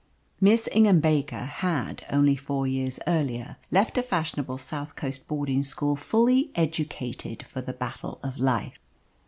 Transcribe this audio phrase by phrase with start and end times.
[0.39, 5.95] Miss Ingham Baker had, only four years earlier, left a fashionable South Coast boarding school
[5.95, 8.79] fully educated for the battle of life.